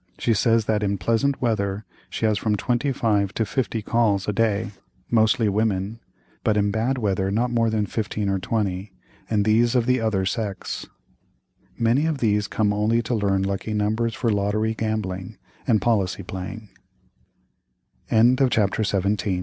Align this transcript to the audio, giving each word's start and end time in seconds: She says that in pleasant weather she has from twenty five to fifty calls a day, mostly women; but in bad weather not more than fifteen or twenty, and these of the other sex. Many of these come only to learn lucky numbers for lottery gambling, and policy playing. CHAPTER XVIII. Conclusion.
She 0.17 0.33
says 0.33 0.65
that 0.65 0.81
in 0.81 0.97
pleasant 0.97 1.43
weather 1.43 1.85
she 2.09 2.25
has 2.25 2.39
from 2.39 2.55
twenty 2.55 2.91
five 2.91 3.35
to 3.35 3.45
fifty 3.45 3.83
calls 3.83 4.27
a 4.27 4.33
day, 4.33 4.71
mostly 5.11 5.47
women; 5.47 5.99
but 6.43 6.57
in 6.57 6.71
bad 6.71 6.97
weather 6.97 7.29
not 7.29 7.51
more 7.51 7.69
than 7.69 7.85
fifteen 7.85 8.27
or 8.27 8.39
twenty, 8.39 8.93
and 9.29 9.45
these 9.45 9.75
of 9.75 9.85
the 9.85 10.01
other 10.01 10.25
sex. 10.25 10.87
Many 11.77 12.07
of 12.07 12.17
these 12.17 12.47
come 12.47 12.73
only 12.73 13.03
to 13.03 13.13
learn 13.13 13.43
lucky 13.43 13.75
numbers 13.75 14.15
for 14.15 14.31
lottery 14.31 14.73
gambling, 14.73 15.37
and 15.67 15.79
policy 15.79 16.23
playing. 16.23 16.69
CHAPTER 18.09 18.81
XVIII. 18.83 19.01
Conclusion. 19.01 19.39